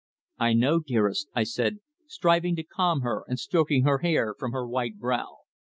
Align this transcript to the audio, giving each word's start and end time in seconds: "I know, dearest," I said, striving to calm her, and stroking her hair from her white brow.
"I 0.39 0.53
know, 0.53 0.79
dearest," 0.79 1.27
I 1.35 1.43
said, 1.43 1.77
striving 2.07 2.55
to 2.55 2.63
calm 2.63 3.01
her, 3.01 3.23
and 3.27 3.37
stroking 3.37 3.83
her 3.83 3.99
hair 3.99 4.33
from 4.33 4.51
her 4.51 4.67
white 4.67 4.97
brow. 4.97 5.41